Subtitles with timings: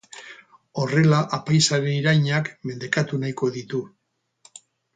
[0.83, 3.83] Horrela apaizaren irainak mendekatu nahiko ditu.